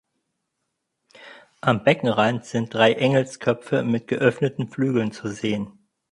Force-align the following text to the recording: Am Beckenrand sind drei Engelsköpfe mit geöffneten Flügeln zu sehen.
Am 1.61 1.83
Beckenrand 1.83 2.43
sind 2.45 2.73
drei 2.73 2.93
Engelsköpfe 2.93 3.83
mit 3.83 4.07
geöffneten 4.07 4.67
Flügeln 4.67 5.11
zu 5.11 5.27
sehen. 5.27 5.77